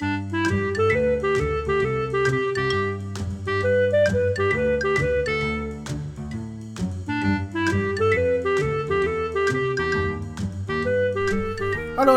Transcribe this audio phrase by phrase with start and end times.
[0.00, 0.08] Hello，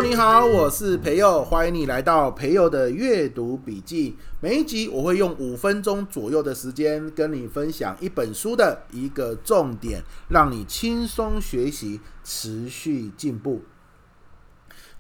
[0.02, 4.16] 你好，我是培佑，欢迎你来到培佑的阅读笔记。
[4.40, 13.62] 每一集我会用五分钟左右的时间跟你分享一本书的一个重点，让你轻松学习，持续进步。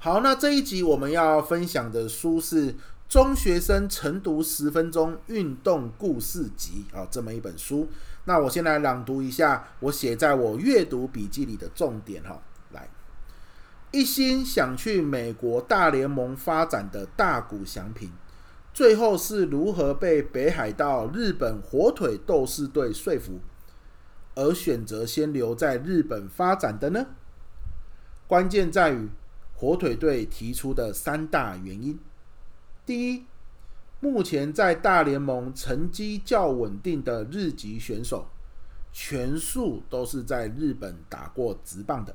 [0.03, 2.73] 好，那这一集我们要分享的书是
[3.07, 7.87] 《中学生晨读十分钟运动故事集》啊，这么一本书。
[8.25, 12.41] 那我先来朗读一下我写在我阅读笔记里的重点哈。
[12.73, 12.89] 来
[13.91, 18.11] 一心想去美国大联盟发展的大谷翔平，
[18.73, 23.39] 最后是如何被北海道日本火腿斗士队说服，
[24.35, 27.05] 而选择先留在日本发展的呢？
[28.27, 29.07] 关键在于
[29.63, 31.97] 火腿队提出的三大原因：
[32.85, 33.25] 第一，
[34.01, 38.27] 目前在大联盟成绩较稳定的日籍选手，
[38.91, 42.13] 全数都是在日本打过职棒的。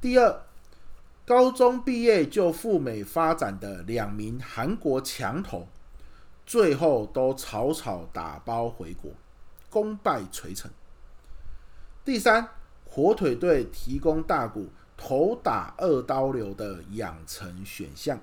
[0.00, 0.40] 第二，
[1.26, 5.68] 高中毕业就赴美发展的两名韩国强投，
[6.46, 9.10] 最后都草草打包回国，
[9.68, 10.70] 功败垂成。
[12.02, 12.48] 第三，
[12.86, 18.18] 火腿队提供大谷投打二刀流的养成选项，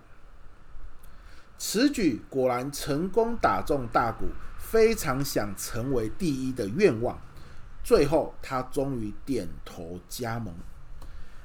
[1.58, 4.26] 此举果然成功打中大谷
[4.58, 7.20] 非常想成为第一的愿望，
[7.84, 10.54] 最后他终于点头加盟。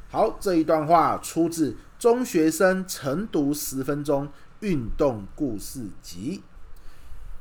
[0.09, 4.29] 好，这一段话出自《中学生晨读十分钟
[4.61, 6.43] 运动故事集》。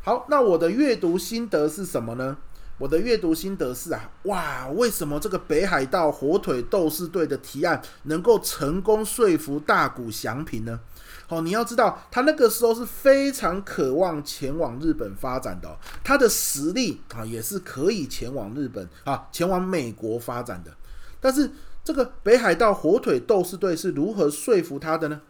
[0.04, 2.38] 好，那我的阅读心得是什么呢？
[2.78, 10.80] 我的阅读心得是啊，哇，为什么这个北海道火腿斗士队的提案能够成功说服大谷翔平呢？
[11.28, 20.72] 好，你要知道，他那个时候是非常渴望前往日本发展的，他的实力啊也是可以前往日本啊，前往美国发展的，
[21.20, 21.52] 但是。
[21.86, 25.22] 这个北海道火腿斗士队是如何说服他的呢？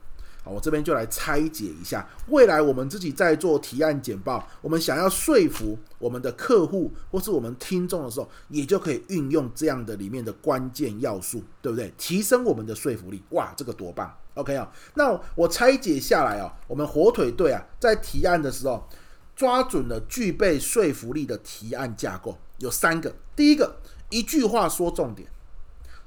[0.46, 2.08] 好，我这边就来拆解一下。
[2.28, 11.92] 未来我们自己在做提案简报，我们想要说服我们的客户或是我们听众的时候，也就可以运用这样的里面的关键要素，对不对？
[11.98, 13.24] 提升我们的说服力。
[13.32, 18.88] 哇，这个多棒！OK 啊，那我拆解下来哦，我们火腿队啊，在提案的时候
[19.36, 23.12] 抓准了具备说服力的提案架构，有三个。
[23.36, 23.78] 第一个，
[24.12, 25.28] 一句话说重点。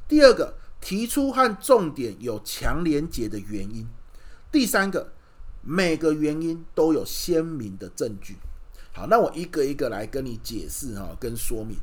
[0.06, 3.84] 第二个，提出和重点有强连结的原因；
[4.50, 5.12] 第三个，
[5.62, 8.36] 每个原因都有鲜明的证据。
[8.92, 11.76] 好，那我一个一个来跟你解释哈，跟说明。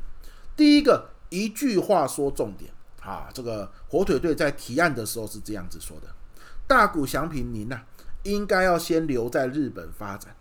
[0.56, 6.08] 第一个，一句话说重点啊，这个火腿队在提案的时候是这样子说的：
[6.66, 7.80] 大谷祥平您呐，
[8.24, 10.34] 应该要先留在日本发展，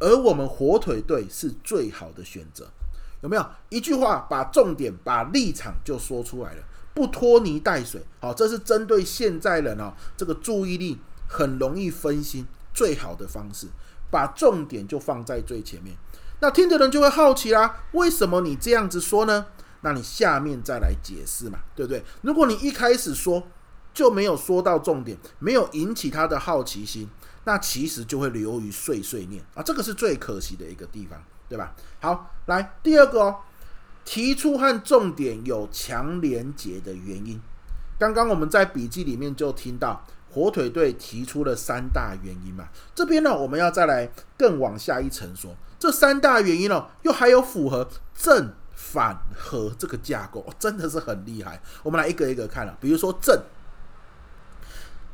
[0.00, 2.68] 而我们火腿队是最好的选择。
[3.22, 3.46] 有没有？
[3.68, 6.62] 一句话把重点、把立场就说出来了。
[6.92, 10.98] 不拖泥带水，好，这是针对现在人哦，这个注意力
[11.32, 13.66] 很容易分心最好的方式，
[14.10, 15.96] 把重点就放在最前面。
[16.40, 19.46] 那听的人就会好奇啦，为什么你这样子说呢？
[19.80, 22.04] 那你下面再来解释嘛，对不对？
[22.20, 23.42] 如果你一开始说
[23.94, 27.08] 就没有说到重点，没有引起他的好奇心，
[27.44, 31.74] 那其实就会流于碎碎念啊，这个是最可惜的一个地方，对吧？
[32.00, 33.36] 好，来第二个哦。
[34.04, 37.40] 提出和重点有强连结的原因，
[38.00, 42.68] 刚刚我们在笔记里面就听到火腿队提出了三大原因嘛。
[42.94, 51.60] 这边呢，我们要再来更往下一层说，这三大原因哦，又还有符合正反合这个架构，真的是很厉害。
[51.82, 53.38] 我们来一个一个看了，比如说正，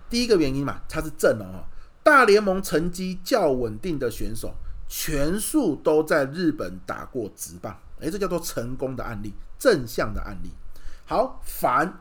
[0.08, 1.64] 第一个原因嘛，它是正哦，
[2.02, 4.54] 大联盟成绩较稳定的选手，
[4.88, 7.76] 全数都在日本打过职棒。
[8.00, 10.52] 诶，这叫做成功的案例，正向的案例。
[11.04, 12.00] 好，反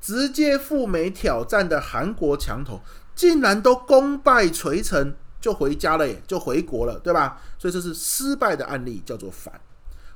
[0.00, 2.80] 直接赴美挑战的韩国强投，
[3.14, 7.40] 竟然都功败垂成，就回家了耶，就回国了，对吧？
[7.58, 9.60] 所以这是失败的案例，叫做反。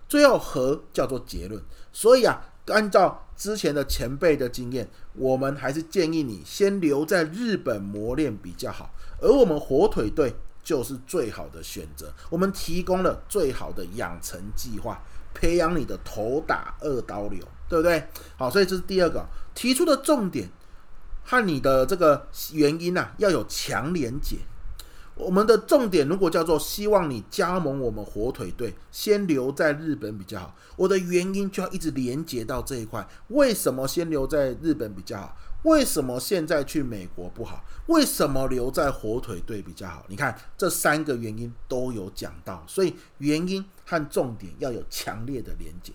[0.09, 1.63] 最后和叫做结论。
[1.93, 8.95] 所以啊，按照之前的前辈的经验，我们还是建议你先留在日本磨练比较好。
[9.21, 10.35] 而我们火腿队。
[10.65, 12.15] 就是最好的选择。
[12.31, 14.97] 我们提供了最好的养成计划，
[15.35, 18.07] 培养你的头打二刀流，对不对？
[18.37, 20.51] 好，所以这是第二个提出的重点
[21.25, 24.37] 和你的这个原因啊，要有强连结。
[25.15, 30.55] 我们的重点如果叫做希望你加盟我们火腿队，先留在日本比较好。
[30.75, 33.07] 我的原因就要一直连接到这一块。
[33.29, 35.37] 为什么先留在日本比较好？
[35.65, 37.63] 为什么现在去美国不好？
[37.87, 40.05] 为什么留在火腿队比较好？
[40.09, 45.93] 你看这三个原因都有讲到，所以原因和重点要有强烈的连结。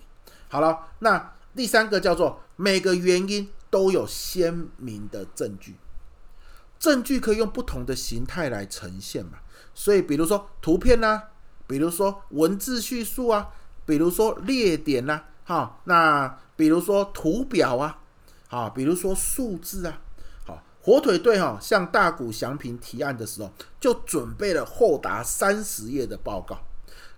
[0.48, 5.74] 好了，那第三个叫做每个原因都有鲜明的证据，
[6.78, 9.38] 证据可以用不同的形态来呈现嘛。
[9.74, 11.30] 所以比如说图片啊，
[11.66, 13.48] 比如说文字叙述啊，
[13.84, 17.98] 比如说列点呐，哈，那比如说图表啊。
[18.50, 20.00] 啊，比如说数字啊，
[20.46, 23.50] 好，火腿队哈向大谷翔平提案的时候，
[23.80, 26.60] 就准备了厚达三十页的报告，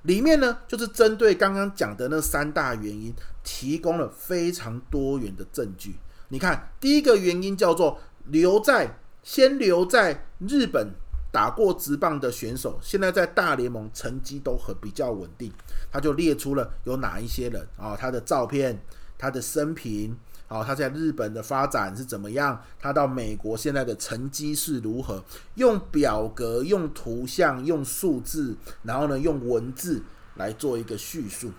[0.03, 3.15] 里面呢就是针对刚刚讲的那三大原因，
[3.45, 5.97] 提供了非常多元的证据。
[6.29, 10.93] 你看，第一个原因叫做留在先留在日本
[11.33, 15.53] 打过职棒的选手，现在在大联盟成绩都很比较稳定，
[15.91, 18.81] 他就列出了有哪一些人啊，他的照片，
[19.19, 20.17] 他的生平。
[20.51, 22.61] 好，他在日本的发展是怎么样？
[22.77, 25.23] 他到美国现在的成绩是如何？
[25.55, 30.03] 用表格、用图像、用数字，然后呢，用文字
[30.35, 31.53] 来做一个叙述。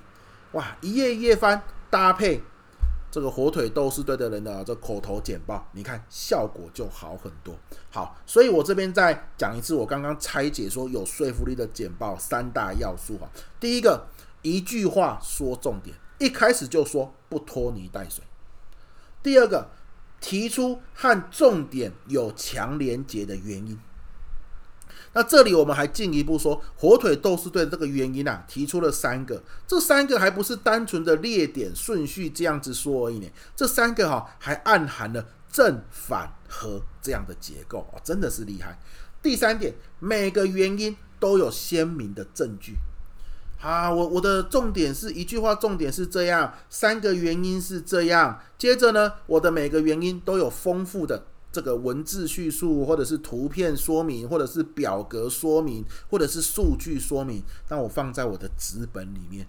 [0.51, 2.43] 哇，一页一页翻，搭配
[3.09, 7.55] 这个火腿斗士队的人的这口头简报，你看效果就好很多。
[7.89, 13.29] 好，所以我这边再讲一次，我刚刚拆解说有说服力的简报三大要素哈。
[13.57, 14.05] 第一个，
[14.41, 18.21] 一句话说重点，一开始就说不拖泥带水。
[19.23, 19.69] 第二个，
[20.19, 23.77] 提出和重点有强连结的原因。
[25.13, 33.27] 那这里我们还进一步说，火腿斗士队这个原因啊，提出了三个，这三个还不是单纯的列点顺序这样子说而已呢。
[33.55, 38.79] 这三个哈，还暗含了正反合这样的结构哦，真的是厉害。
[39.21, 42.77] 第三点，每个原因都有鲜明的证据。
[43.61, 48.41] 啊，我我的重点是一句话，重点是这样，三个原因是这样。
[48.57, 57.43] 接着呢，我的每个原因都有丰富的这个文字叙述，或者是图片说明，或者是表格说明，或者是数据说明。
[57.69, 59.45] 那我放在我的纸本里面，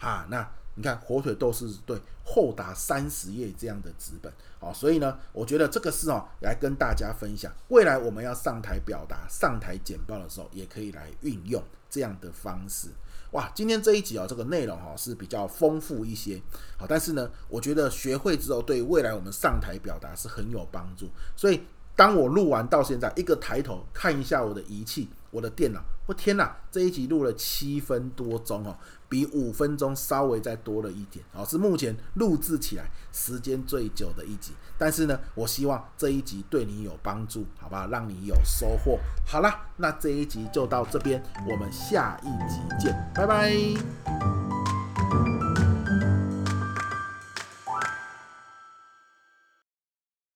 [0.00, 12.88] 啊，那你看火腿豆是对厚达三十页这样的纸本，好，所以呢，我觉得这个是哦，来跟大家分享，未来我们要上台表达、上台简报的时候，也可以来运用这样的方式。
[13.36, 16.40] 哇，今天这一集啊，这个内容哈是比较丰富一些，
[16.78, 21.06] 好，但是呢，我觉得学会之后，对未来我们上台表达是很有帮助。
[21.36, 21.60] 所以，
[21.94, 28.74] 当我录完到现在，一个抬头看一下我的仪器，我的电脑，我天哪，这一集录了七分多钟哦，
[29.06, 34.52] 比五分钟稍微再多了一点，哦，是目前录制起来时间最久的一集。
[34.78, 37.86] 但是呢，我希望这一集对你有帮助，好吧？
[37.90, 38.98] 让你有收获。
[39.26, 44.35] 好啦，那这一集就到这边，我们下一集见，拜拜。